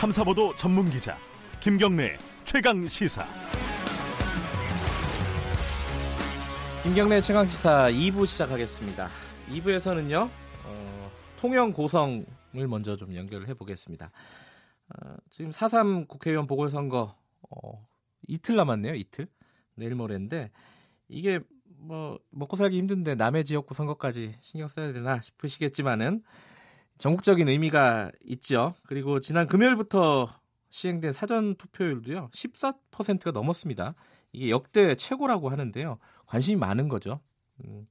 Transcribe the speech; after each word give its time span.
탐사보도 0.00 0.56
전문 0.56 0.88
기자 0.88 1.14
김경래 1.62 2.16
최강 2.44 2.86
시사. 2.86 3.22
김경래 6.82 7.20
최강 7.20 7.44
시사 7.44 7.90
2부 7.90 8.26
시작하겠습니다. 8.26 9.10
2부에서는요 9.50 10.26
어, 10.64 11.10
통영 11.38 11.74
고성을 11.74 12.24
먼저 12.66 12.96
좀 12.96 13.14
연결을 13.14 13.48
해보겠습니다. 13.48 14.10
어, 14.88 15.16
지금 15.28 15.50
4.3 15.50 16.08
국회의원 16.08 16.46
보궐선거 16.46 17.14
어, 17.50 17.86
이틀 18.26 18.56
남았네요. 18.56 18.94
이틀 18.94 19.28
내일 19.74 19.96
모레인데 19.96 20.50
이게 21.08 21.40
뭐 21.76 22.18
먹고 22.30 22.56
살기 22.56 22.78
힘든데 22.78 23.16
남의 23.16 23.44
지역구 23.44 23.74
선거까지 23.74 24.34
신경 24.40 24.66
써야 24.66 24.94
되나 24.94 25.20
싶으시겠지만은 25.20 26.22
전국적인 27.00 27.48
의미가 27.48 28.12
있죠. 28.24 28.74
그리고 28.86 29.20
지난 29.20 29.46
금요일부터 29.46 30.28
시행된 30.68 31.12
사전 31.14 31.54
투표율도요 31.56 32.28
14%가 32.32 33.30
넘었습니다. 33.30 33.94
이게 34.32 34.50
역대 34.50 34.94
최고라고 34.94 35.48
하는데요. 35.48 35.98
관심이 36.26 36.56
많은 36.58 36.88
거죠. 36.88 37.20
음, 37.64 37.86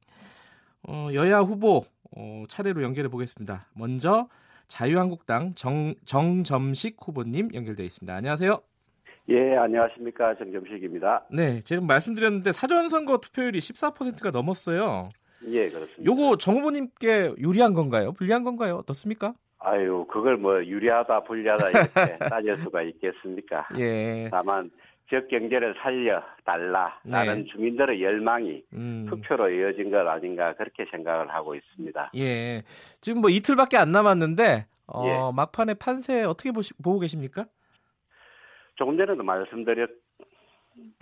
어, 0.87 1.07
여야 1.13 1.39
후보 1.39 1.85
어, 2.15 2.43
차례로 2.47 2.83
연결해 2.83 3.09
보겠습니다. 3.09 3.67
먼저 3.75 4.29
자유한국당 4.67 5.55
정, 5.55 5.95
정점식 6.05 6.97
후보님 7.01 7.49
연결되어 7.55 7.85
있습니다. 7.85 8.13
안녕하세요. 8.13 8.61
예, 9.29 9.57
안녕하십니까. 9.57 10.35
정점식입니다. 10.35 11.25
네, 11.31 11.61
지금 11.61 11.87
말씀드렸는데 11.87 12.51
사전선거 12.51 13.17
투표율이 13.17 13.59
14%가 13.59 14.29
넘었어요. 14.29 15.09
예, 15.47 15.69
그렇습니다. 15.69 16.03
요거 16.03 16.37
정 16.37 16.55
후보님께 16.55 17.35
유리한 17.37 17.73
건가요? 17.73 18.11
불리한 18.13 18.43
건가요? 18.43 18.75
어떻습니까? 18.75 19.33
아유, 19.59 20.05
그걸 20.09 20.37
뭐 20.37 20.63
유리하다, 20.63 21.23
불리하다 21.23 21.69
이렇게 21.69 21.89
따질 22.29 22.57
수가 22.63 22.81
있겠습니까? 22.83 23.67
예. 23.77 24.29
다만 24.31 24.71
지역 25.09 25.27
경제를 25.27 25.75
살려 25.81 26.23
달라 26.45 26.99
네. 27.03 27.43
주민들의 27.45 28.01
열망이 28.01 28.63
음, 28.73 29.07
투표로 29.09 29.49
이어진 29.49 29.89
것 29.89 30.07
아닌가 30.07 30.53
그렇게 30.53 30.85
생각을 30.91 31.33
하고 31.33 31.55
있습니다. 31.55 32.11
예. 32.15 32.61
지금 33.01 33.21
뭐 33.21 33.29
이틀밖에 33.29 33.75
안 33.75 33.91
남았는데 33.91 34.67
어, 34.87 35.05
예. 35.05 35.35
막판에 35.35 35.73
판세 35.73 36.23
어떻게 36.23 36.51
보시, 36.51 36.73
보고 36.75 36.99
계십니까? 36.99 37.45
조금 38.75 38.97
전에도 38.97 39.23
말씀드렸 39.23 39.89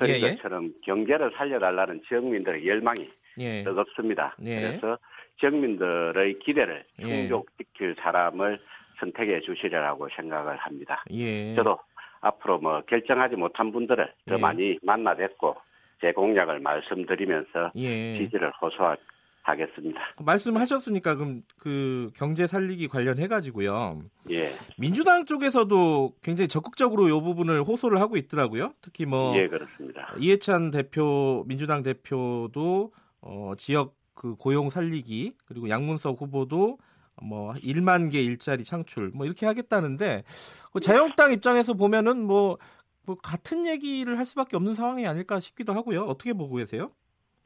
예, 0.08 0.14
예. 0.14 0.36
것처럼 0.36 0.74
경제를 0.84 1.32
살려달라는 1.38 2.02
지역민들의 2.08 2.68
열망이 2.68 3.10
예. 3.40 3.64
뜨겁습니다. 3.64 4.36
예. 4.44 4.62
그래서 4.62 4.98
지역민들의 5.40 6.40
기대를 6.40 6.84
예. 7.00 7.04
충족시킬 7.04 7.96
사람을 8.00 8.60
선택해 9.00 9.42
주시리라고 9.42 10.08
생각을 10.16 10.58
합니다. 10.58 11.04
예. 11.12 11.54
저도 11.56 11.78
앞으로 12.22 12.60
뭐 12.60 12.82
결정하지 12.88 13.36
못한 13.36 13.72
분들을 13.72 14.12
더 14.28 14.36
예. 14.36 14.40
많이 14.40 14.80
만나 14.82 15.14
뵙고 15.16 15.56
제 16.02 16.12
공약을 16.12 16.60
말씀드리면서 16.60 17.72
예. 17.76 18.18
지지를 18.18 18.52
호소하겠습니다. 18.62 20.02
말씀하셨으니까 20.20 21.16
그럼 21.16 21.42
그 21.60 22.10
경제 22.16 22.48
살리기 22.48 22.88
관련해 22.88 23.28
가지고요. 23.28 24.02
예, 24.32 24.50
민주당 24.78 25.26
쪽에서도 25.26 26.14
굉장히 26.24 26.48
적극적으로 26.48 27.08
이 27.08 27.12
부분을 27.12 27.62
호소를 27.64 28.00
하고 28.00 28.18
있더라고요. 28.18 28.74
특히 28.82 29.06
뭐 29.06 29.36
예 29.36 29.48
그렇습니다. 29.48 30.14
이해찬 30.20 30.72
대표 30.72 31.44
민주당 31.48 31.82
대표도 31.84 32.92
어, 33.22 33.54
지역 33.58 33.96
그 34.14 34.36
고용 34.36 34.70
살리기 34.70 35.34
그리고 35.46 35.70
양문석 35.70 36.22
후보도 36.22 36.78
뭐 37.22 37.54
1만 37.54 38.12
개 38.12 38.22
일자리 38.22 38.64
창출 38.64 39.12
뭐 39.14 39.26
이렇게 39.26 39.46
하겠다는데 39.46 40.24
그 40.74 40.80
자유한국당 40.80 41.32
입장에서 41.32 41.74
보면은 41.74 42.26
뭐, 42.26 42.58
뭐 43.06 43.16
같은 43.16 43.66
얘기를 43.66 44.18
할 44.18 44.26
수밖에 44.26 44.56
없는 44.56 44.74
상황이 44.74 45.08
아닐까 45.08 45.40
싶기도 45.40 45.74
하고요. 45.74 46.02
어떻게 46.02 46.34
보고 46.34 46.56
계세요? 46.56 46.92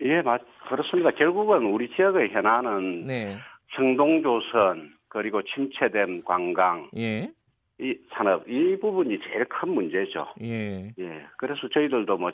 예, 0.02 0.22
맞 0.22 0.42
그렇습니다. 0.68 1.12
결국은 1.12 1.66
우리 1.66 1.90
지역의 1.96 2.32
현안은 2.32 3.06
네, 3.06 3.38
성동조선 3.76 4.94
그리고 5.08 5.42
침체된 5.44 6.24
관광 6.24 6.90
예, 6.98 7.32
이 7.80 7.96
산업 8.14 8.50
이 8.50 8.78
부분이 8.80 9.20
제일 9.20 9.46
큰 9.46 9.70
문제죠. 9.70 10.34
예, 10.42 10.92
예, 10.98 11.26
그래서 11.38 11.68
저희들도 11.72 12.18
뭐 12.18 12.32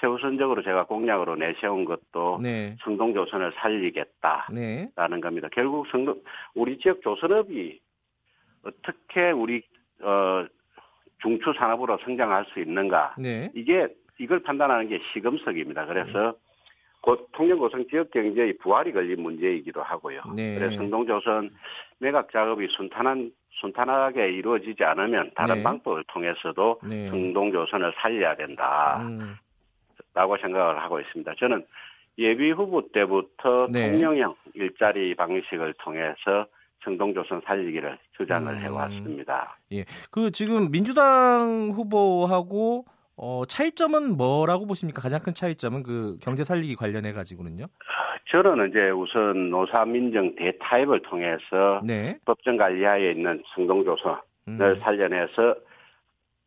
최우선적으로 0.00 0.62
제가 0.62 0.84
공약으로 0.84 1.36
내세운 1.36 1.84
것도 1.84 2.40
네, 2.42 2.76
성동 2.82 3.14
조선을 3.14 3.52
살리겠다. 3.56 4.48
네, 4.52 4.88
라는 4.96 5.20
겁니다. 5.20 5.48
결국 5.52 5.86
성동 5.90 6.20
우리 6.54 6.78
지역 6.78 7.00
조선업이 7.02 7.80
어떻게 8.64 9.30
우리 9.30 9.62
어 10.02 10.46
중추 11.20 11.52
산업으로 11.56 11.98
성장할 12.04 12.46
수 12.52 12.60
있는가 12.60 13.14
네, 13.18 13.50
이게 13.54 13.88
이걸 14.18 14.40
판단하는 14.40 14.88
게 14.88 15.00
시금석입니다. 15.12 15.86
그래서 15.86 16.34
고, 17.00 17.16
통영고성 17.32 17.86
지역 17.88 18.10
경제의 18.10 18.58
부활이 18.58 18.92
걸린 18.92 19.22
문제이기도 19.22 19.82
하고요. 19.82 20.22
네. 20.34 20.54
그래서 20.56 20.76
성동조선 20.76 21.50
매각 21.98 22.30
작업이 22.32 22.66
순탄한 22.70 23.30
순탄하게 23.60 24.30
이루어지지 24.32 24.84
않으면 24.84 25.32
다른 25.34 25.56
네. 25.56 25.62
방법을 25.62 26.04
통해서도 26.08 26.80
네. 26.84 27.08
성동조선을 27.10 27.92
살려야 28.00 28.36
된다 28.36 29.04
라고 30.18 30.32
음, 30.32 30.38
생각을 30.40 30.82
하고 30.82 30.98
있습니다. 30.98 31.32
저는 31.38 31.64
예비 32.18 32.50
후보 32.50 32.90
때부터 32.90 33.68
네. 33.70 33.92
통영형 33.92 34.34
일자리 34.54 35.14
방식을 35.14 35.74
통해서 35.78 36.46
성동조선 36.82 37.42
살리기를 37.44 37.96
주장을 38.16 38.52
음. 38.52 38.58
해왔습니다. 38.58 39.56
그 40.10 40.32
지금 40.32 40.72
민주당 40.72 41.70
후보하고 41.72 42.84
어, 43.16 43.44
차이점은 43.46 44.16
뭐라고 44.16 44.66
보십니까? 44.66 45.00
가장 45.00 45.20
큰 45.20 45.34
차이점은 45.34 45.84
그 45.84 46.18
경제 46.20 46.42
살리기 46.42 46.74
관련해 46.74 47.12
가지고는요. 47.12 47.66
저는 48.30 48.70
이제 48.70 48.90
우선 48.90 49.50
노사민정 49.50 50.34
대타협을 50.34 51.02
통해서 51.02 51.80
네. 51.84 52.18
법정 52.24 52.56
관리하에 52.56 53.12
있는 53.12 53.42
성동조선을 53.54 54.18
음, 54.48 54.80
살려내서 54.80 55.54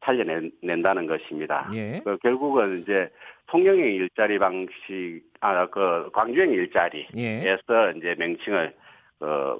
살려낸다는 0.03 1.07
것입니다. 1.07 1.69
예. 1.73 2.01
그 2.03 2.17
결국은 2.17 2.81
이제 2.81 3.09
통영형 3.47 3.85
일자리 3.85 4.39
방식, 4.39 5.21
아, 5.41 5.65
그 5.67 6.09
광주형 6.13 6.51
일자리에서 6.51 7.13
예. 7.17 7.93
이제 7.97 8.15
명칭을 8.17 8.73
어, 9.21 9.59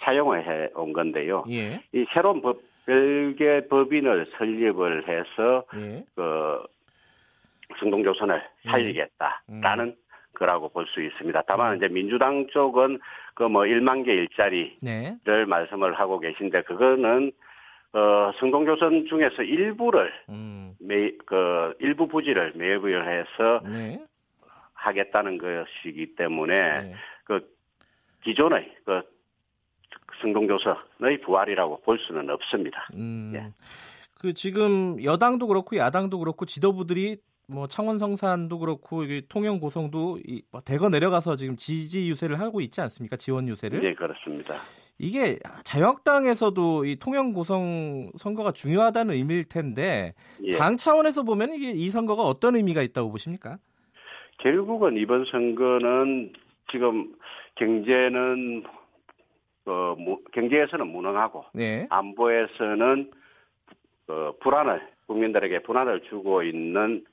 사용을 0.00 0.46
해 0.46 0.70
온 0.74 0.92
건데요. 0.92 1.44
예. 1.50 1.80
이 1.92 2.04
새로운 2.12 2.42
법, 2.42 2.60
별개 2.84 3.66
법인을 3.68 4.26
설립을 4.36 5.08
해서 5.08 5.64
예. 5.76 6.04
그 6.14 6.62
성동조선을 7.78 8.42
예. 8.66 8.70
살리겠다라는 8.70 9.84
음. 9.86 9.94
거라고 10.34 10.68
볼 10.68 10.86
수 10.88 11.00
있습니다. 11.02 11.42
다만 11.46 11.76
이제 11.78 11.88
민주당 11.88 12.46
쪽은 12.48 12.98
그 13.34 13.44
뭐 13.44 13.62
1만 13.62 14.04
개 14.04 14.12
일자리를 14.12 14.76
네. 14.82 15.16
말씀을 15.46 15.94
하고 15.94 16.18
계신데 16.20 16.62
그거는 16.62 17.32
어 17.92 18.32
성동조선 18.38 19.06
중에서 19.08 19.42
일부를 19.42 20.12
음. 20.28 20.74
매, 20.80 21.12
그 21.24 21.74
일부 21.80 22.08
부지를 22.08 22.52
매입을 22.54 23.08
해서 23.08 23.60
네. 23.64 24.04
하겠다는 24.74 25.38
것이기 25.38 26.14
때문에 26.16 26.82
네. 26.82 26.94
그 27.24 27.48
기존의 28.24 28.70
그 28.84 29.02
성동조선의 30.20 31.20
부활이라고 31.24 31.80
볼 31.82 31.98
수는 31.98 32.28
없습니다. 32.30 32.88
음. 32.94 33.32
예. 33.34 33.52
그 34.18 34.32
지금 34.32 35.02
여당도 35.02 35.46
그렇고 35.46 35.76
야당도 35.76 36.18
그렇고 36.18 36.46
지도부들이 36.46 37.18
뭐 37.48 37.68
창원 37.68 37.98
성산도 37.98 38.58
그렇고 38.58 39.04
이게 39.04 39.22
통영 39.28 39.60
고성도 39.60 40.18
이, 40.26 40.42
뭐 40.50 40.60
대거 40.60 40.88
내려가서 40.88 41.36
지금 41.36 41.56
지지 41.56 42.08
유세를 42.08 42.40
하고 42.40 42.60
있지 42.60 42.80
않습니까? 42.80 43.16
지원 43.16 43.48
유세를. 43.48 43.80
네 43.80 43.94
그렇습니다. 43.94 44.54
이게 44.98 45.38
자유한국당에서도 45.64 46.84
이 46.86 46.96
통영 46.96 47.32
고성 47.32 48.10
선거가 48.16 48.52
중요하다는 48.52 49.14
의미일 49.14 49.44
텐데 49.44 50.14
예. 50.42 50.52
당 50.52 50.76
차원에서 50.76 51.22
보면 51.22 51.52
이게 51.52 51.70
이 51.70 51.90
선거가 51.90 52.22
어떤 52.22 52.56
의미가 52.56 52.82
있다고 52.82 53.10
보십니까? 53.10 53.58
결국은 54.38 54.96
이번 54.96 55.24
선거는 55.26 56.32
지금 56.70 57.14
경제는 57.56 58.64
어, 59.66 59.94
무- 59.98 60.20
경제에서는 60.32 60.86
무능하고 60.86 61.44
네. 61.52 61.86
안보에서는 61.90 63.10
어, 64.08 64.32
불안을 64.40 64.80
국민들에게 65.08 65.62
불안을 65.62 66.02
주고 66.08 66.42
있는 66.42 67.04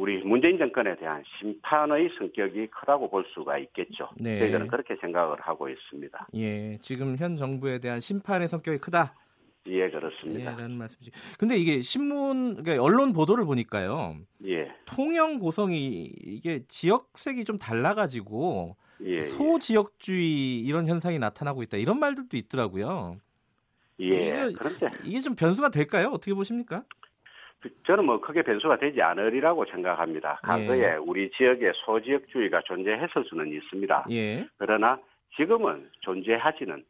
우리 0.00 0.24
문재인 0.24 0.56
정권에 0.56 0.96
대한 0.96 1.22
심판의 1.38 2.08
성격이 2.16 2.68
크다고 2.68 3.10
볼 3.10 3.22
수가 3.34 3.58
있겠죠. 3.58 4.08
네. 4.16 4.38
저희들은 4.38 4.68
그렇게 4.68 4.96
생각을 4.96 5.38
하고 5.42 5.68
있습니다. 5.68 6.28
예, 6.36 6.78
지금 6.80 7.18
현 7.18 7.36
정부에 7.36 7.80
대한 7.80 8.00
심판의 8.00 8.48
성격이 8.48 8.78
크다. 8.78 9.14
예, 9.68 9.72
예, 9.74 9.90
그렇습니다. 9.90 10.52
라는 10.52 10.78
말씀이시. 10.78 11.10
근데 11.38 11.58
이게 11.58 11.82
신문, 11.82 12.62
그러니까 12.62 12.82
언론 12.82 13.12
보도를 13.12 13.44
보니까요. 13.44 14.16
예, 14.46 14.72
통영 14.86 15.38
고성이 15.38 16.04
이게 16.22 16.64
지역색이 16.66 17.44
좀 17.44 17.58
달라가지고 17.58 18.76
예, 19.04 19.16
예. 19.18 19.22
소지역주의 19.22 20.60
이런 20.60 20.86
현상이 20.86 21.18
나타나고 21.18 21.62
있다. 21.62 21.76
이런 21.76 22.00
말들도 22.00 22.38
있더라고요. 22.38 23.18
예. 24.00 24.06
이게, 24.06 24.52
그런데 24.56 24.90
이게 25.04 25.20
좀 25.20 25.34
변수가 25.34 25.68
될까요? 25.68 26.08
어떻게 26.14 26.32
보십니까? 26.32 26.84
저는 27.86 28.04
뭐 28.06 28.20
크게 28.20 28.42
변수가 28.42 28.78
되지 28.78 29.02
않으리라고 29.02 29.64
생각합니다. 29.66 30.40
과거에 30.42 30.80
예. 30.80 30.96
우리 30.96 31.30
지역에 31.32 31.72
소지역주의가 31.74 32.62
존재했을 32.62 33.24
수는 33.24 33.52
있습니다. 33.52 34.06
예. 34.10 34.46
그러나 34.58 34.98
지금은 35.36 35.88
존재하지는 36.00 36.82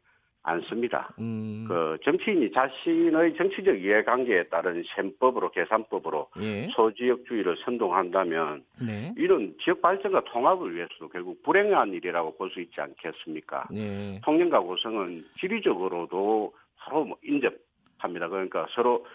않습니다. 0.43 1.13
음. 1.19 1.65
그 1.67 1.97
정치인이 2.03 2.51
자신의 2.51 3.35
정치적 3.37 3.79
이해관계에 3.79 4.45
따른 4.45 4.83
셈법으로 4.95 5.51
계산법으로 5.51 6.29
예. 6.41 6.67
소지역주의를 6.73 7.57
선동한다면 7.63 8.63
네. 8.83 9.13
이런 9.17 9.53
지역 9.63 9.81
발전과 9.83 10.23
통합을 10.23 10.73
위해서도 10.75 11.09
결국 11.09 11.43
불행한 11.43 11.93
일이라고 11.93 12.37
볼 12.37 12.49
수 12.49 12.59
있지 12.59 12.81
않겠습니까? 12.81 13.67
예. 13.75 14.19
통영과 14.23 14.59
고성은 14.61 15.25
지리적으로도 15.39 16.53
서로 16.83 17.05
뭐 17.05 17.17
인접합니다. 17.23 18.27
그러니까 18.29 18.65
서로 18.71 19.05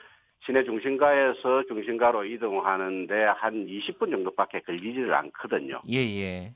시내 0.44 0.64
중심가에서 0.64 1.64
중심가로 1.68 2.24
이동하는데 2.24 3.24
한 3.36 3.66
20분 3.66 4.10
정도밖에 4.10 4.60
걸리지를 4.60 5.12
않거든요. 5.14 5.80
예, 5.90 5.98
예. 5.98 6.52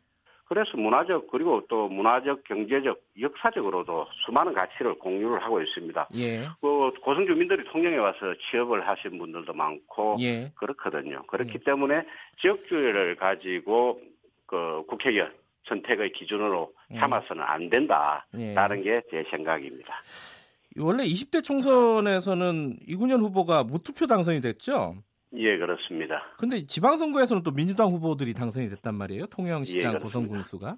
그래서 0.50 0.76
문화적 0.76 1.28
그리고 1.30 1.62
또 1.68 1.88
문화적, 1.88 2.42
경제적, 2.42 3.00
역사적으로도 3.20 4.08
수많은 4.24 4.52
가치를 4.52 4.98
공유를 4.98 5.40
하고 5.44 5.62
있습니다. 5.62 6.08
예. 6.16 6.48
그 6.60 6.90
고성 7.02 7.24
주민들이 7.24 7.62
통영에 7.64 7.96
와서 7.96 8.34
취업을 8.50 8.86
하신 8.88 9.16
분들도 9.18 9.52
많고 9.52 10.16
예. 10.20 10.50
그렇거든요. 10.56 11.22
그렇기 11.28 11.52
예. 11.54 11.58
때문에 11.64 12.02
지역주의를 12.40 13.14
가지고 13.14 14.00
그 14.46 14.82
국회의원 14.88 15.32
선택의 15.68 16.10
기준으로 16.12 16.72
예. 16.94 16.98
삼아서는 16.98 17.44
안 17.44 17.70
된다라는 17.70 18.84
예. 18.84 19.02
게제 19.08 19.30
생각입니다. 19.30 20.02
원래 20.78 21.04
20대 21.04 21.42
총선에서는 21.42 22.78
이군현 22.86 23.20
후보가 23.20 23.64
무투표 23.64 24.06
당선이 24.06 24.40
됐죠. 24.40 24.94
예, 25.34 25.56
그렇습니다. 25.58 26.22
근데 26.38 26.66
지방선거에서는 26.66 27.42
또 27.44 27.52
민주당 27.52 27.88
후보들이 27.90 28.34
당선이 28.34 28.68
됐단 28.70 28.94
말이에요. 28.96 29.26
통영시장 29.26 29.94
예, 29.94 29.98
고성 29.98 30.26
그렇습니다. 30.26 30.34
군수가. 30.34 30.76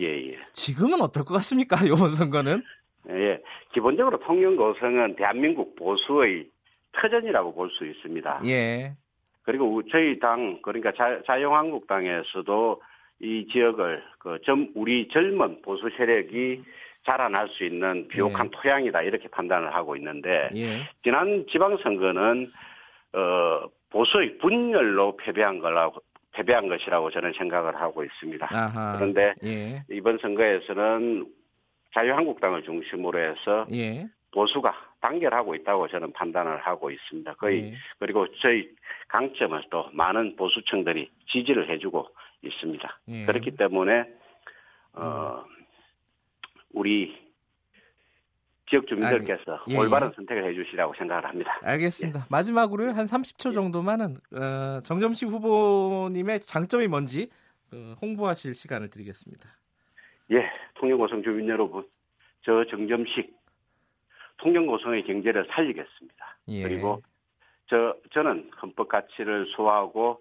예, 0.00 0.30
예. 0.32 0.38
지금은 0.52 1.00
어떨 1.00 1.24
것 1.24 1.34
같습니까? 1.34 1.76
이번 1.84 2.14
선거는? 2.14 2.62
예, 3.10 3.40
기본적으로 3.72 4.18
통영 4.20 4.54
고성은 4.56 5.16
대한민국 5.16 5.74
보수의 5.76 6.48
터전이라고 6.92 7.54
볼 7.54 7.70
수 7.70 7.86
있습니다. 7.86 8.42
예. 8.46 8.94
그리고 9.42 9.82
저희 9.90 10.18
당 10.20 10.60
그러니까 10.62 10.92
자, 10.92 11.20
자유한국당에서도 11.26 12.82
이 13.20 13.46
지역을 13.50 14.02
그 14.18 14.38
점, 14.44 14.68
우리 14.74 15.08
젊은 15.08 15.62
보수 15.62 15.88
세력이 15.96 16.62
자라날 17.08 17.48
수 17.48 17.64
있는 17.64 18.06
비옥한 18.08 18.46
예. 18.46 18.50
토양이다 18.50 19.00
이렇게 19.02 19.28
판단을 19.28 19.74
하고 19.74 19.96
있는데 19.96 20.50
예. 20.54 20.86
지난 21.02 21.46
지방선거는 21.50 22.52
어, 23.14 23.68
보수의 23.88 24.36
분열로 24.38 25.16
패배한 25.16 25.60
거라고 25.60 26.02
패배한 26.32 26.68
것이라고 26.68 27.10
저는 27.10 27.32
생각을 27.32 27.80
하고 27.80 28.04
있습니다. 28.04 28.46
아하. 28.50 28.96
그런데 28.96 29.34
예. 29.42 29.82
이번 29.90 30.18
선거에서는 30.18 31.26
자유한국당을 31.94 32.62
중심으로 32.62 33.18
해서 33.18 33.66
예. 33.72 34.06
보수가 34.32 34.74
단결하고 35.00 35.54
있다고 35.54 35.88
저는 35.88 36.12
판단을 36.12 36.58
하고 36.58 36.90
있습니다. 36.90 37.34
거의 37.34 37.72
예. 37.72 37.74
그리고 37.98 38.26
저희 38.42 38.68
강점을 39.08 39.58
또 39.70 39.88
많은 39.92 40.36
보수층들이 40.36 41.10
지지를 41.28 41.70
해주고 41.70 42.06
있습니다. 42.42 42.96
예. 43.08 43.24
그렇기 43.24 43.52
때문에 43.52 44.04
어, 44.92 45.44
우리 46.72 47.28
지역 48.68 48.86
주민들께서 48.86 49.64
예, 49.68 49.76
올바른 49.78 50.08
예. 50.08 50.12
선택을 50.14 50.44
해주시라고 50.50 50.94
생각을 50.98 51.24
합니다. 51.24 51.58
알겠습니다. 51.62 52.26
마지막으로요. 52.30 52.90
한 52.90 53.06
30초 53.06 53.54
정도만은 53.54 54.16
어, 54.32 54.80
정점식 54.82 55.28
후보님의 55.28 56.40
장점이 56.40 56.86
뭔지 56.86 57.30
어, 57.72 57.94
홍보하실 58.02 58.54
시간을 58.54 58.90
드리겠습니다. 58.90 59.48
예, 60.32 60.50
통영고성 60.74 61.22
주민 61.22 61.48
여러분, 61.48 61.86
저 62.42 62.64
정점식 62.66 63.34
통영고성의 64.38 65.04
경제를 65.04 65.46
살리겠습니다. 65.50 66.38
예. 66.48 66.62
그리고 66.62 67.02
저 67.68 67.96
저는 68.12 68.50
헌법 68.62 68.88
가치를 68.88 69.46
소화하고 69.56 70.20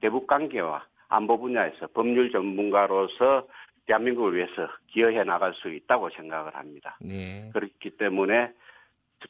대북 0.00 0.26
관계와 0.26 0.86
안보 1.08 1.38
분야에서 1.38 1.86
법률 1.94 2.30
전문가로서 2.30 3.46
대한민국을 3.86 4.36
위해서 4.36 4.68
기여해 4.88 5.24
나갈 5.24 5.54
수 5.54 5.68
있다고 5.68 6.10
생각을 6.10 6.54
합니다. 6.54 6.98
예. 7.08 7.50
그렇기 7.52 7.90
때문에 7.96 8.52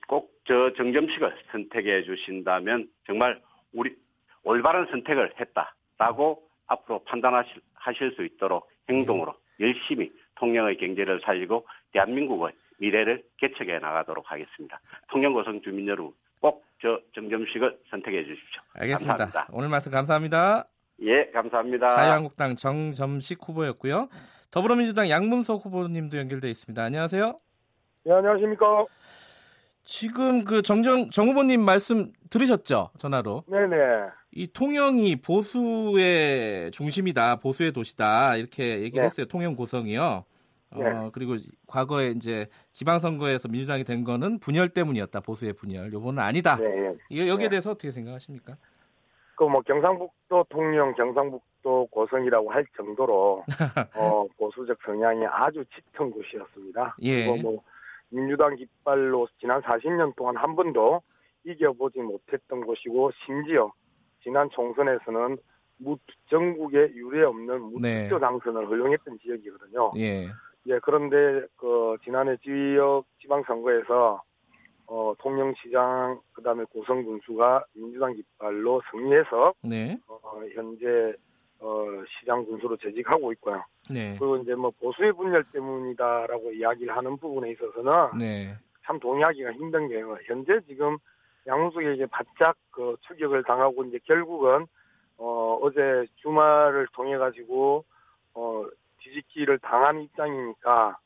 꼭 0.09 0.37
저 0.47 0.73
정점식을 0.77 1.37
선택해 1.51 2.05
주신다면 2.05 2.89
정말 3.05 3.41
우리 3.73 3.97
올바른 4.45 4.87
선택을 4.87 5.33
했다라고 5.41 6.43
앞으로 6.69 7.01
판단하실 7.05 7.61
하실 7.75 8.13
수 8.15 8.25
있도록 8.25 8.71
행동으로 8.89 9.35
열심히 9.59 10.13
통영의 10.37 10.77
경제를 10.77 11.21
살리고 11.25 11.67
대한민국의 11.93 12.53
미래를 12.79 13.25
개척해 13.39 13.79
나가도록 13.81 14.31
하겠습니다. 14.31 14.81
통영 15.11 15.33
고성 15.33 15.61
주민 15.63 15.89
여러분 15.89 16.13
꼭 16.41 16.65
저 16.83 17.01
정점식을 17.15 17.79
선택해 17.91 18.23
주십시오. 18.25 18.61
알겠습니다. 18.79 19.17
감사합니다. 19.17 19.49
오늘 19.51 19.69
말씀 19.71 19.91
감사합니다. 19.91 20.69
예, 21.01 21.31
감사합니다. 21.33 21.89
자유한국당 21.89 22.55
정점식 22.55 23.39
후보였고요. 23.49 24.09
더불어민주당 24.57 25.11
양문석 25.11 25.67
후보님도 25.67 26.17
연결돼 26.17 26.49
있습니다. 26.49 26.83
안녕하세요. 26.83 27.39
네, 28.07 28.13
안녕하십니까. 28.15 28.87
지금 29.85 30.45
그 30.45 30.63
정정 30.63 31.11
정 31.11 31.29
후보님 31.29 31.63
말씀 31.63 32.11
들으셨죠? 32.31 32.89
전화로. 32.97 33.45
네네. 33.49 33.77
이 34.33 34.47
통영이 34.51 35.17
보수의 35.17 36.71
중심이다, 36.71 37.37
보수의 37.37 37.73
도시다 37.73 38.37
이렇게 38.37 38.81
얘기를 38.81 39.03
네. 39.03 39.05
했어요. 39.05 39.27
통영 39.27 39.57
고성이요. 39.57 40.25
어, 40.71 40.79
네. 40.83 41.11
그리고 41.13 41.37
과거에 41.67 42.13
이제 42.17 42.47
지방선거에서 42.73 43.49
민주당이 43.49 43.85
된 43.85 44.05
거는 44.05 44.39
분열 44.39 44.71
때문이었다, 44.71 45.21
보수의 45.21 45.53
분열. 45.53 45.93
요거는 45.93 46.23
아니다. 46.23 46.57
네. 46.57 46.95
이 47.11 47.21
여기에 47.29 47.49
네. 47.49 47.49
대해서 47.51 47.73
어떻게 47.73 47.91
생각하십니까? 47.91 48.57
그 49.37 49.45
뭐 49.45 49.61
경상북도 49.61 50.47
통영, 50.49 50.95
경상북 50.95 51.43
도 51.67 51.89
고성이라고 51.91 52.53
할 52.53 52.65
정도로 52.77 53.43
어, 53.97 54.27
보수적 54.39 54.79
성향이 54.87 55.27
아주 55.27 55.65
짙은 55.75 56.13
곳이었습니다. 56.13 56.97
예. 57.03 57.27
그리고 57.27 57.37
뭐 57.39 57.63
민주당 58.09 58.55
깃발로 58.55 59.27
지난 59.41 59.61
40년 59.63 60.15
동안 60.15 60.37
한 60.37 60.55
번도 60.55 61.03
이겨보지 61.43 61.99
못했던 62.03 62.65
곳이고 62.65 63.11
심지어 63.25 63.73
지난 64.23 64.49
총선에서는 64.51 65.39
무, 65.79 65.99
전국에 66.31 66.93
유례 66.95 67.25
없는 67.25 67.61
무투표 67.63 67.81
네. 67.81 68.09
당선을 68.09 68.69
허용했던 68.69 69.19
지역이거든요. 69.19 69.91
예. 69.97 70.29
예, 70.69 70.79
그런데 70.85 71.47
그 71.57 71.97
지난해 72.05 72.37
지역 72.45 73.07
지방선거에서 73.23 74.23
어, 74.87 75.15
통영시장 75.19 76.21
그다음에 76.33 76.63
고성군수가 76.71 77.65
민주당 77.75 78.15
깃발로 78.15 78.83
승리해서 78.93 79.55
네. 79.65 79.99
어, 80.07 80.21
현재 80.55 81.17
어, 81.61 81.87
시장 82.09 82.45
군수로 82.45 82.77
재직하고 82.77 83.33
있고요. 83.33 83.65
네. 83.91 84.17
그리고 84.19 84.37
이제 84.37 84.55
뭐 84.55 84.71
보수의 84.81 85.13
분열 85.13 85.45
때문이다라고 85.45 86.53
이야기를 86.53 86.97
하는 86.97 87.17
부분에 87.17 87.51
있어서는 87.53 88.19
네. 88.19 88.55
참 88.85 88.99
동의하기가 89.01 89.53
힘든 89.53 89.89
게요. 89.89 90.17
현재 90.27 90.61
지금 90.67 90.99
양문숙에게 91.47 92.07
바짝 92.07 92.57
그 92.71 92.97
추격을 93.03 93.45
당하고 93.45 93.85
이제 93.85 93.99
결국은 94.05 94.67
어, 95.19 95.59
어제 95.63 96.07
주말을 96.17 96.89
통해 96.93 97.17
가지고 97.17 97.85
어, 98.35 98.67
뒤집기를 98.99 99.59
당한 99.61 100.03
입장이니까 100.03 100.99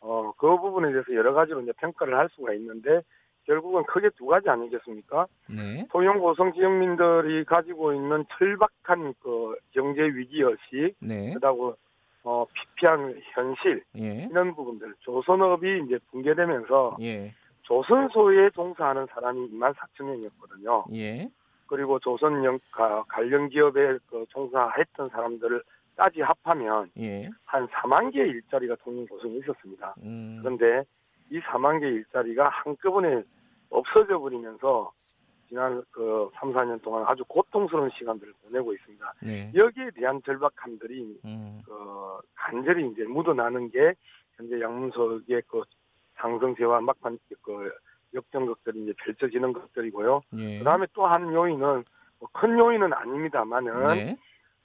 어, 0.00 0.32
그 0.36 0.56
부분에 0.58 0.92
대해서 0.92 1.14
여러 1.14 1.32
가지로 1.32 1.60
이제 1.62 1.72
평가를 1.72 2.16
할 2.16 2.28
수가 2.30 2.52
있는데 2.54 3.02
결국은 3.46 3.84
크게 3.84 4.10
두 4.16 4.26
가지 4.26 4.48
아니겠습니까? 4.50 5.26
네. 5.48 5.86
소형 5.90 6.18
고성 6.18 6.52
지역민들이 6.52 7.44
가지고 7.44 7.92
있는 7.92 8.24
철박한 8.36 9.14
그 9.20 9.56
경제 9.70 10.02
위기 10.02 10.42
의식, 10.42 10.94
네. 11.00 11.32
그다고 11.34 11.76
어, 12.24 12.44
피폐한 12.52 13.14
현실 13.34 13.84
예. 13.96 14.26
이런 14.30 14.54
부분들, 14.56 14.94
조선업이 15.00 15.82
이제 15.86 15.98
붕괴되면서 16.10 16.96
예. 17.00 17.32
조선소에 17.62 18.50
종사하는 18.50 19.06
사람이 19.12 19.48
2만 19.52 19.72
4천 19.74 20.04
명이었거든요. 20.06 20.84
예. 20.94 21.28
그리고 21.68 21.98
조선 22.00 22.44
영, 22.44 22.58
가- 22.72 23.04
관련 23.08 23.48
기업에 23.48 23.98
그 24.10 24.24
종사했던 24.30 25.08
사람들을 25.10 25.62
따지 25.94 26.20
합하면 26.20 26.90
예. 26.98 27.30
한 27.44 27.66
4만 27.68 28.12
개의 28.12 28.28
일자리가 28.28 28.74
통영 28.82 29.06
고성에 29.06 29.34
있었습니다. 29.36 29.94
음. 30.02 30.38
그런데 30.42 30.82
이 31.30 31.40
4만 31.40 31.80
개의 31.80 31.94
일자리가 31.94 32.48
한꺼번에 32.48 33.22
없어져 33.70 34.18
버리면서 34.18 34.92
지난 35.48 35.82
그 35.92 36.28
3, 36.34 36.52
4년 36.52 36.82
동안 36.82 37.04
아주 37.06 37.24
고통스러운 37.28 37.90
시간들을 37.90 38.32
보내고 38.44 38.72
있습니다. 38.72 39.14
네. 39.22 39.52
여기에 39.54 39.90
대한 39.94 40.20
절박함들이 40.24 41.20
음. 41.24 41.60
그 41.64 42.18
간절히 42.34 42.88
이제 42.90 43.04
묻어나는 43.04 43.70
게 43.70 43.94
현재 44.36 44.60
양문석의 44.60 45.42
그 45.46 45.62
상승세와 46.16 46.80
막판 46.80 47.18
그 47.42 47.70
역전극들이 48.14 48.82
이제 48.82 48.92
펼쳐지는 49.04 49.52
것들이고요. 49.52 50.22
예. 50.38 50.58
그다음에 50.58 50.86
또 50.94 51.06
한 51.06 51.32
요인은 51.32 51.84
뭐 52.18 52.28
큰 52.32 52.58
요인은 52.58 52.92
아닙니다만은 52.92 53.94
네. 53.94 54.16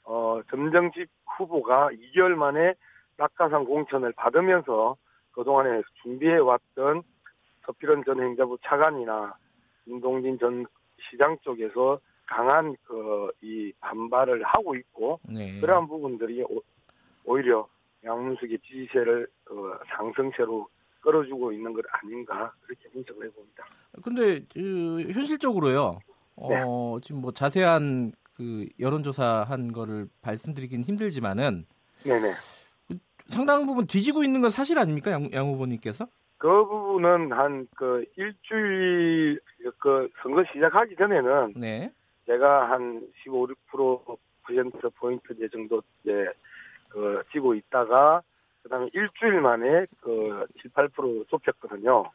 어, 0.06 0.42
점정집 0.50 1.10
후보가 1.38 1.90
2개월 1.92 2.36
만에 2.36 2.74
낙하산 3.18 3.66
공천을 3.66 4.14
받으면서 4.14 4.96
그동안에 5.34 5.82
준비해왔던 6.02 7.04
서필원 7.66 8.04
전 8.06 8.22
행자부 8.22 8.58
차관이나 8.64 9.36
임동진 9.86 10.40
전 10.40 10.66
시장 11.10 11.38
쪽에서 11.44 12.00
강한 12.26 12.76
그 12.84 13.22
이 13.42 13.74
반발을 13.80 14.44
하고 14.44 14.76
있고 14.76 15.20
네. 15.28 15.60
그러한 15.60 15.88
부분들이 15.88 16.44
오, 16.44 16.62
오히려 17.26 17.68
양문숙의 18.04 18.60
지지세를 18.60 19.28
그 19.44 19.78
상승세로 19.96 20.68
끌어주고 21.02 21.52
있는 21.52 21.74
것 21.74 21.84
아닌가 21.92 22.54
그렇게 22.62 22.88
분석을 22.90 23.28
해봅니다. 23.28 23.66
근데 24.04 24.46
그, 24.54 25.02
현실적으로요. 25.12 26.00
어, 26.36 26.98
지금 27.02 27.22
뭐 27.22 27.32
자세한 27.32 28.14
그 28.34 28.68
여론조사 28.80 29.46
한 29.48 29.72
거를 29.72 30.08
말씀드리긴 30.22 30.84
힘들지만은 30.84 31.66
네네. 32.04 32.34
상당 33.28 33.66
부분 33.66 33.86
뒤지고 33.88 34.24
있는 34.24 34.42
건 34.42 34.50
사실 34.50 34.78
아닙니까, 34.80 35.12
양, 35.12 35.32
양 35.34 35.48
후보님께서? 35.48 36.08
그 36.42 36.66
부분은 36.66 37.32
한 37.34 37.68
그 37.76 38.04
일주일 38.16 39.40
그 39.78 40.10
선거 40.24 40.44
시작하기 40.52 40.96
전에는 40.96 41.54
네. 41.56 41.92
제가 42.26 42.68
한 42.72 43.08
15, 43.24 43.48
6% 43.72 44.18
퍼센트 44.42 44.90
포인트 44.96 45.38
제 45.38 45.48
정도 45.50 45.84
이제 46.02 46.28
그 46.90 47.22
지고 47.32 47.54
있다가 47.54 48.24
그다음에 48.64 48.90
일주일 48.94 49.40
만에 49.42 49.86
그 50.02 50.48
7, 50.64 50.72
8% 50.72 51.28
좁혔거든요. 51.30 52.06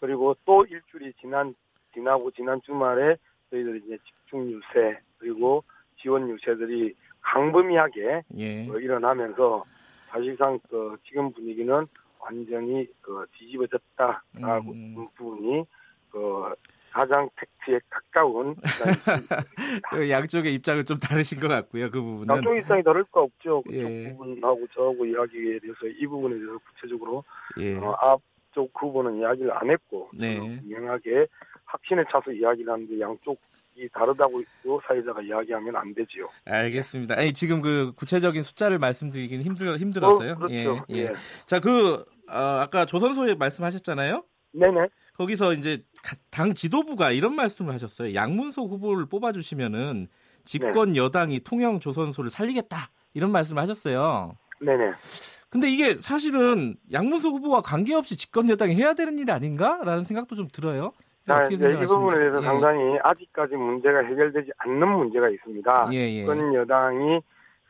그리고 0.00 0.36
또 0.44 0.64
일주일이 0.64 1.12
지난 1.20 1.54
지나고 1.94 2.32
지난 2.32 2.60
주말에 2.62 3.16
저희들이 3.50 3.82
이제 3.86 3.98
집중 4.04 4.50
유세 4.50 4.98
그리고 5.18 5.62
지원 5.96 6.28
유세들이 6.28 6.96
강범위하게 7.20 8.22
예. 8.36 8.68
어, 8.68 8.78
일어나면서 8.78 9.64
사실상 10.08 10.58
그 10.68 10.96
지금 11.06 11.30
분위기는 11.32 11.86
완전히 12.20 12.86
그 13.00 13.26
뒤집어졌다라고 13.32 14.70
음. 14.70 14.94
는 14.94 15.08
부분이 15.16 15.64
그 16.10 16.52
가장 16.90 17.28
팩트에 17.36 17.80
가까운 17.88 18.56
그 19.90 20.10
양쪽의 20.10 20.54
입장은 20.54 20.84
좀 20.84 20.98
다르신 20.98 21.38
것 21.38 21.48
같고요. 21.48 21.90
그 21.90 22.00
부분은. 22.00 22.34
양쪽 22.34 22.56
입장이 22.56 22.82
다를 22.82 23.04
거 23.04 23.22
없죠. 23.22 23.62
그쪽 23.62 23.76
예. 23.76 24.10
부분하고 24.10 24.66
저하고 24.74 25.06
이야기에 25.06 25.60
대해서 25.60 25.86
이 25.86 26.06
부분에 26.06 26.34
대해서 26.34 26.58
구체적으로 26.58 27.24
예. 27.60 27.78
어, 27.78 27.92
앞쪽 27.92 28.70
후보는 28.74 29.18
이야기를 29.18 29.56
안 29.56 29.70
했고 29.70 30.10
네. 30.12 30.36
저는 30.36 30.60
분명하게 30.62 31.26
확신에 31.64 32.02
차서 32.10 32.32
이야기를 32.32 32.72
하는데 32.72 33.00
양쪽 33.00 33.38
이 33.80 33.88
다르다고 33.94 34.42
요 34.42 34.80
사회자가 34.86 35.22
이야기하면 35.22 35.74
안 35.74 35.94
되지요. 35.94 36.28
알겠습니다. 36.44 37.14
아니, 37.16 37.32
지금 37.32 37.62
그 37.62 37.92
구체적인 37.96 38.42
숫자를 38.42 38.78
말씀드리긴 38.78 39.40
힘들, 39.42 39.78
힘들어서요. 39.78 40.32
어, 40.32 40.34
그렇죠. 40.36 40.84
예, 40.90 40.94
예. 40.96 40.98
예. 41.04 41.12
자, 41.46 41.60
그, 41.60 42.04
어, 42.28 42.36
아까 42.60 42.84
조선소에 42.84 43.34
말씀하셨잖아요. 43.36 44.22
네네. 44.52 44.88
거기서 45.14 45.54
이제 45.54 45.82
가- 46.02 46.16
당 46.30 46.52
지도부가 46.52 47.10
이런 47.10 47.34
말씀을 47.34 47.72
하셨어요. 47.72 48.14
양문석 48.14 48.68
후보를 48.70 49.06
뽑아주시면은 49.06 50.08
집권 50.44 50.96
여당이 50.96 51.40
통영 51.40 51.80
조선소를 51.80 52.30
살리겠다 52.30 52.90
이런 53.14 53.30
말씀을 53.32 53.62
하셨어요. 53.62 54.36
네네. 54.60 54.90
근데 55.48 55.70
이게 55.70 55.94
사실은 55.96 56.76
양문석 56.92 57.32
후보와 57.34 57.60
관계없이 57.62 58.16
집권 58.16 58.48
여당이 58.48 58.74
해야 58.76 58.94
되는 58.94 59.18
일 59.18 59.30
아닌가라는 59.30 60.04
생각도 60.04 60.36
좀 60.36 60.48
들어요. 60.52 60.92
자, 61.30 61.40
어떻게 61.40 61.54
이제 61.54 61.70
이. 61.70 61.86
부분에 61.86 62.18
대해서 62.18 62.38
예. 62.38 62.42
상당히 62.42 62.98
아직까지 63.02 63.56
문제가 63.56 64.00
해결되지 64.00 64.50
않는 64.58 64.88
문제가 64.88 65.28
있습니다. 65.28 65.90
예, 65.92 65.96
예. 65.96 66.20
집권 66.20 66.54
여당이 66.54 67.20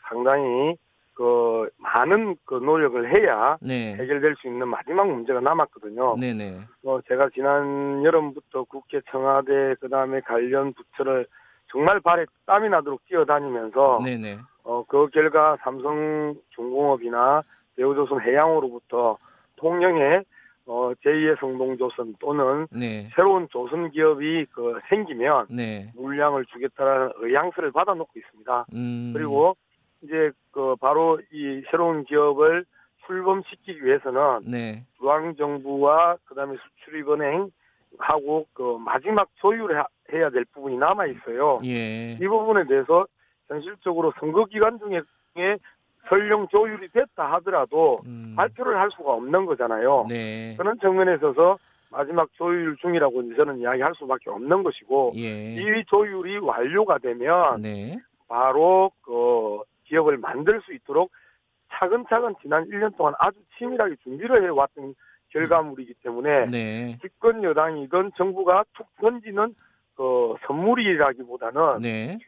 상당히 0.09 0.77
그 1.15 1.69
많은 1.77 2.37
그 2.47 2.55
노력을 2.55 3.13
해야 3.13 3.59
네. 3.61 3.93
해결될 3.95 4.37
수 4.37 4.49
있는 4.49 4.69
마지막 4.69 5.07
문제가 5.07 5.41
남았거든요. 5.41 6.17
네네. 6.17 6.61
뭐 6.83 7.03
제가 7.07 7.29
지난 7.35 8.03
여름부터 8.03 8.65
국회 8.65 9.03
청와대 9.11 9.75
그다음에 9.81 10.21
관련 10.21 10.73
부처를 10.73 11.27
정말 11.71 12.01
발에 12.01 12.25
땀이 12.47 12.71
나도록 12.71 13.05
뛰어다니면서 13.07 14.01
네네. 14.03 14.39
어, 14.65 14.83
그 14.89 15.09
결과 15.09 15.59
삼성중공업이나 15.63 17.43
대우조선 17.77 18.23
해양으로부터 18.23 19.19
통영에 19.57 20.23
어, 20.71 20.93
제2의 21.05 21.37
성동조선 21.41 22.15
또는 22.21 22.69
네. 22.71 23.11
새로운 23.17 23.49
조선 23.51 23.91
기업이 23.91 24.47
그 24.53 24.79
생기면 24.89 25.47
네. 25.51 25.91
물량을 25.97 26.47
주겠다라는 26.47 27.11
의향서를 27.17 27.73
받아놓고 27.73 28.13
있습니다. 28.17 28.67
음. 28.75 29.11
그리고 29.13 29.55
이제 30.03 30.31
그 30.53 30.77
바로 30.81 31.21
이 31.33 31.63
새로운 31.73 32.05
기업을 32.05 32.65
출범시키기 33.05 33.85
위해서는 33.85 34.43
네. 34.49 34.85
중앙 34.97 35.35
정부와 35.35 36.17
그다음에 36.27 36.57
수출입은행 36.57 37.51
하고 37.99 38.47
그 38.53 38.79
마지막 38.79 39.29
조율을 39.41 39.77
하- 39.77 39.87
해야 40.13 40.31
될 40.31 40.45
부분이 40.53 40.77
남아 40.77 41.07
있어요. 41.07 41.59
예. 41.65 42.13
이 42.13 42.29
부분에 42.29 42.65
대해서 42.69 43.07
현실적으로 43.49 44.13
선거 44.21 44.45
기간 44.45 44.79
중에 44.79 45.01
설령 46.09 46.49
조율이 46.49 46.89
됐다 46.89 47.33
하더라도 47.35 48.01
음. 48.07 48.35
발표를 48.37 48.79
할 48.79 48.91
수가 48.91 49.13
없는 49.13 49.47
거잖아요. 49.47 50.07
네. 50.09 50.57
그런 50.57 50.79
측면에 50.81 51.15
있어서 51.17 51.59
마지막 51.91 52.33
조율 52.35 52.77
중이라고 52.77 53.23
이제 53.23 53.35
저는 53.37 53.59
이야기할 53.59 53.95
수밖에 53.97 54.31
없는 54.31 54.63
것이고 54.63 55.13
예. 55.17 55.55
이 55.55 55.85
조율이 55.87 56.39
완료가 56.39 56.99
되면 56.99 57.61
네. 57.63 57.99
바로 58.29 58.93
그 59.03 59.61
기업을 59.85 60.19
만들 60.19 60.61
수 60.63 60.73
있도록 60.73 61.11
차근차근 61.73 62.35
지난 62.43 62.65
1년 62.69 62.97
동안 62.97 63.15
아주 63.19 63.39
치밀하게 63.59 63.97
준비를 64.03 64.45
해왔던 64.45 64.95
결과물이기 65.31 65.95
때문에 66.03 66.47
네. 66.47 66.99
집권 67.01 67.43
여당이든 67.43 68.13
정부가 68.17 68.65
툭 68.75 68.87
던지는 69.01 69.55
그 69.97 70.35
선물이라기보다는 70.47 71.83
네. 71.83 72.19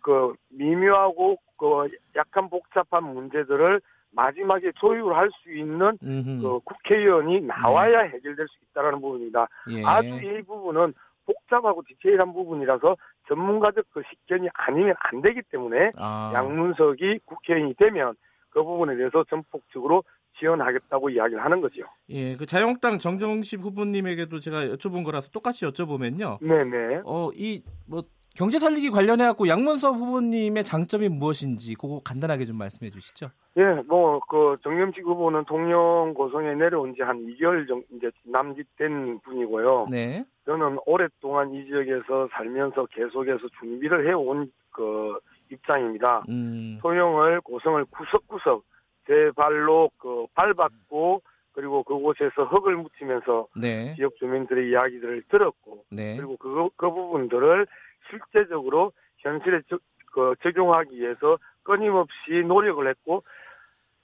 그 0.00 0.34
미묘하고 0.50 1.38
그 1.56 1.88
약간 2.16 2.48
복잡한 2.48 3.04
문제들을 3.04 3.80
마지막에 4.10 4.72
조율할 4.80 5.28
수 5.42 5.52
있는 5.52 5.98
음흠. 6.02 6.42
그 6.42 6.60
국회의원이 6.64 7.42
나와야 7.42 8.00
해결될 8.00 8.46
수 8.48 8.56
있다라는 8.70 9.00
부분입니다. 9.00 9.48
예. 9.70 9.84
아주 9.84 10.08
이 10.08 10.42
부분은 10.42 10.94
복잡하고 11.26 11.82
디테일한 11.86 12.32
부분이라서 12.32 12.96
전문가적 13.28 13.84
그 13.92 14.02
식견이 14.08 14.48
아니면 14.54 14.94
안 14.98 15.20
되기 15.20 15.42
때문에 15.50 15.92
아. 15.96 16.32
양문석이 16.34 17.20
국회의원이 17.26 17.74
되면 17.74 18.14
그 18.48 18.62
부분에 18.64 18.96
대해서 18.96 19.24
전폭적으로 19.24 20.04
지원하겠다고 20.38 21.10
이야기를 21.10 21.44
하는 21.44 21.60
거죠. 21.60 21.82
예, 22.08 22.36
그 22.36 22.46
자유한국당 22.46 22.98
정정식 22.98 23.60
후보님에게도 23.60 24.38
제가 24.38 24.66
여쭤본 24.66 25.04
거라서 25.04 25.28
똑같이 25.30 25.66
여쭤보면요. 25.66 26.38
네네. 26.40 27.02
어, 27.04 27.30
이 27.34 27.62
뭐 27.88 28.02
경제 28.38 28.60
살리기 28.60 28.90
관련해 28.90 29.24
갖고 29.24 29.48
양문석 29.48 29.96
후보님의 29.96 30.62
장점이 30.62 31.08
무엇인지 31.08 31.74
그거 31.74 32.00
간단하게 32.04 32.44
좀 32.44 32.56
말씀해 32.56 32.88
주시죠. 32.88 33.30
예, 33.56 33.64
뭐, 33.88 34.20
그, 34.30 34.56
정념식 34.62 35.04
후보는 35.04 35.44
통영 35.46 36.14
고성에 36.14 36.54
내려온 36.54 36.94
지 36.94 37.02
한 37.02 37.26
2개월 37.26 37.66
정도 37.66 37.84
이제 37.96 38.12
남짓된 38.22 39.18
분이고요. 39.24 39.88
네. 39.90 40.24
저는 40.46 40.78
오랫동안 40.86 41.52
이 41.52 41.64
지역에서 41.66 42.28
살면서 42.30 42.86
계속해서 42.86 43.40
준비를 43.58 44.08
해온 44.08 44.52
그 44.70 45.18
입장입니다. 45.50 46.22
음. 46.28 46.78
통영을 46.80 47.40
고성을 47.40 47.84
구석구석 47.86 48.62
제 49.08 49.32
발로 49.34 49.90
그 49.98 50.26
밟았고 50.34 51.22
그리고 51.52 51.82
그곳에서 51.82 52.44
흙을 52.44 52.76
묻히면서 52.76 53.48
네. 53.60 53.96
지역 53.96 54.14
주민들의 54.18 54.70
이야기들을 54.70 55.24
들었고 55.28 55.82
네. 55.90 56.16
그리고 56.16 56.36
그, 56.36 56.68
그 56.76 56.88
부분들을 56.88 57.66
실제적으로 58.10 58.92
현실에 59.18 59.60
적, 59.68 59.80
그 60.12 60.34
적용하기 60.42 60.98
위해서 60.98 61.38
끊임없이 61.62 62.42
노력을 62.46 62.86
했고 62.88 63.22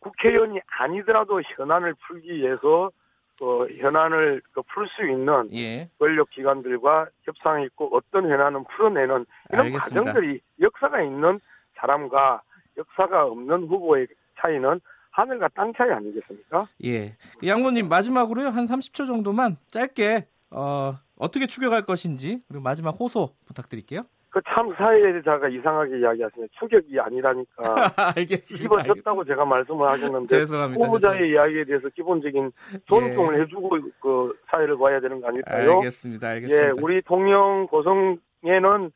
국회의원이 0.00 0.60
아니더라도 0.66 1.40
현안을 1.42 1.94
풀기 2.06 2.34
위해서 2.34 2.90
그 3.38 3.68
현안을 3.78 4.42
풀수 4.68 5.08
있는 5.08 5.52
예. 5.54 5.88
권력기관들과 5.98 7.08
협상했고 7.22 7.90
어떤 7.92 8.30
현안은 8.30 8.64
풀어내는 8.64 9.26
이런 9.50 9.66
알겠습니다. 9.66 9.78
과정들이 9.80 10.40
역사가 10.60 11.02
있는 11.02 11.40
사람과 11.76 12.42
역사가 12.76 13.24
없는 13.24 13.66
후보의 13.66 14.06
차이는 14.38 14.80
하늘과 15.10 15.48
땅 15.54 15.72
차이 15.74 15.90
아니겠습니까? 15.90 16.68
예. 16.84 17.16
그 17.38 17.46
양모님 17.46 17.88
마지막으로요. 17.88 18.48
한 18.48 18.66
30초 18.66 19.06
정도만 19.06 19.56
짧게 19.70 20.26
어, 20.54 20.94
어떻게 21.18 21.46
추격할 21.46 21.84
것인지 21.84 22.40
그리고 22.48 22.62
마지막 22.62 22.90
호소 22.98 23.30
부탁드릴게요. 23.46 24.02
그참 24.30 24.74
사회자가 24.74 25.48
이상하게 25.48 26.00
이야기하시네. 26.00 26.48
추격이 26.58 26.98
아니라니까. 26.98 27.54
알겠습니다. 28.16 28.82
집어졌다고 28.82 29.24
제가 29.24 29.44
말씀을 29.44 29.88
하셨는데 29.88 30.26
죄송합니다. 30.26 30.84
후보자의 30.84 31.30
이야기에 31.30 31.64
대해서 31.64 31.88
기본적인 31.90 32.50
존중을 32.86 33.40
해주고 33.42 33.78
그 34.00 34.36
사회를 34.50 34.76
봐야 34.76 34.98
되는 34.98 35.20
거 35.20 35.28
아닐까요? 35.28 35.76
알겠습니다. 35.76 36.28
알겠습니다. 36.28 36.66
예, 36.66 36.70
우리 36.80 37.00
통영 37.02 37.68
고성에는 37.68 38.90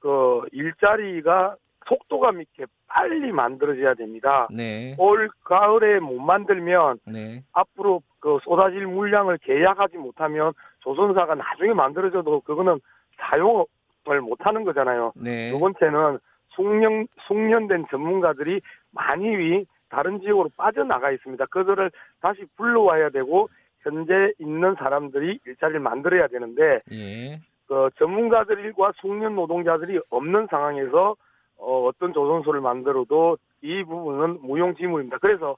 그 0.00 0.40
일자리가 0.52 1.56
속도감 1.86 2.40
있게 2.42 2.64
빨리 2.86 3.30
만들어져야 3.30 3.92
됩니다. 3.94 4.48
네. 4.50 4.94
올 4.98 5.28
가을에 5.44 6.00
못 6.00 6.18
만들면 6.18 7.00
네. 7.06 7.44
앞으로 7.52 8.02
그 8.20 8.38
쏟아질 8.42 8.86
물량을 8.86 9.38
계약하지 9.38 9.96
못하면 9.98 10.52
조선사가 10.80 11.34
나중에 11.34 11.72
만들어져도 11.74 12.40
그거는 12.40 12.80
사용을 13.18 14.20
못하는 14.22 14.64
거잖아요. 14.64 15.12
네. 15.16 15.50
두 15.50 15.58
번째는 15.58 16.18
숙련, 16.50 17.06
숙련된 17.26 17.86
전문가들이 17.90 18.60
많이 18.92 19.66
다른 19.88 20.20
지역으로 20.20 20.50
빠져나가 20.56 21.10
있습니다. 21.10 21.46
그들을 21.46 21.90
다시 22.20 22.44
불러와야 22.56 23.10
되고 23.10 23.48
현재 23.80 24.32
있는 24.38 24.74
사람들이 24.74 25.40
일자리를 25.46 25.80
만들어야 25.80 26.26
되는데 26.28 26.80
예. 26.92 27.40
그 27.66 27.90
전문가들과 27.98 28.92
숙련 28.96 29.34
노동자들이 29.34 30.00
없는 30.10 30.48
상황에서 30.50 31.16
어, 31.58 31.84
어떤 31.86 32.12
조선소를 32.12 32.60
만들어도 32.60 33.36
이 33.62 33.82
부분은 33.82 34.40
무용지물입니다. 34.42 35.18
그래서 35.18 35.56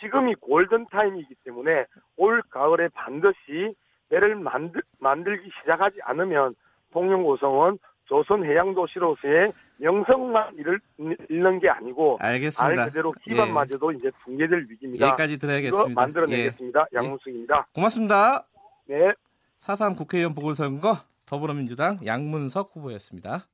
지금이 0.00 0.34
골든 0.36 0.86
타임이기 0.90 1.34
때문에 1.44 1.84
올 2.16 2.42
가을에 2.50 2.88
반드시 2.94 3.74
배를 4.08 4.36
만들, 4.36 4.82
만들기 4.98 5.50
시작하지 5.60 5.98
않으면 6.02 6.54
통영 6.92 7.22
고성은 7.22 7.78
조선 8.06 8.44
해양 8.44 8.74
도시로서의 8.74 9.52
명성만 9.76 10.54
잃을, 10.56 10.80
잃는 11.28 11.60
게 11.60 11.68
아니고 11.68 12.18
알겠습니다. 12.20 12.74
말 12.74 12.86
그대로 12.88 13.12
기반마저도 13.22 13.92
이제 13.92 14.10
붕괴될 14.24 14.66
위기입니다. 14.68 15.08
여기까지 15.08 15.38
들어야겠습니다. 15.38 16.00
만들어내겠습니다. 16.00 16.86
예. 16.92 16.96
양문숙입니다. 16.96 17.68
고맙습니다. 17.74 18.44
네. 18.86 19.12
4.3 19.60 19.96
국회의원 19.96 20.34
보궐선거 20.34 20.96
더불어민주당 21.26 21.98
양문석 22.04 22.70
후보였습니다. 22.74 23.46